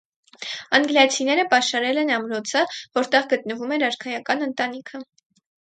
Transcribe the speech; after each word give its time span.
Անգլիացինները 0.77 1.43
պաշարել 1.51 2.01
են 2.03 2.11
ամրոցը, 2.17 2.65
որտեղ 3.01 3.29
գտնվում 3.35 3.77
էր 3.79 3.87
արքայական 3.91 4.45
ընտանիքը։ 4.51 5.05